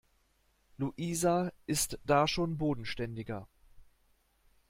Luisa 0.79 1.51
ist 1.67 1.99
da 2.05 2.27
schon 2.27 2.57
bodenständiger. 2.57 3.47